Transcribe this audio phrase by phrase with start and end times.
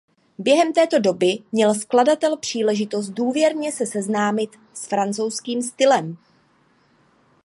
[0.37, 6.17] Během této doby měl skladatel příležitost důvěrně se seznámit s francouzským stylem.